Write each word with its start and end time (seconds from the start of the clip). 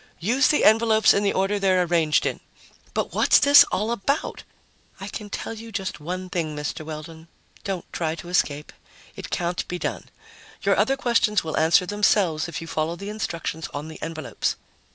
Use 0.19 0.47
the 0.47 0.63
envelopes 0.65 1.13
in 1.13 1.21
the 1.21 1.31
order 1.31 1.59
they're 1.59 1.83
arranged 1.83 2.25
in." 2.25 2.39
"But 2.95 3.13
what's 3.13 3.37
this 3.37 3.63
all 3.71 3.91
about?" 3.91 4.41
"I 4.99 5.07
can 5.07 5.29
tell 5.29 5.53
you 5.53 5.71
just 5.71 5.99
one 5.99 6.27
thing, 6.27 6.55
Mr. 6.55 6.83
Weldon 6.83 7.27
don't 7.63 7.85
try 7.93 8.15
to 8.15 8.29
escape. 8.29 8.73
It 9.15 9.29
can't 9.29 9.63
be 9.67 9.77
done. 9.77 10.09
Your 10.63 10.75
other 10.75 10.97
questions 10.97 11.43
will 11.43 11.55
answer 11.55 11.85
themselves 11.85 12.47
if 12.47 12.61
you 12.61 12.67
follow 12.67 12.95
the 12.95 13.09
instructions 13.09 13.67
on 13.75 13.89
the 13.89 14.01
envelopes." 14.01 14.55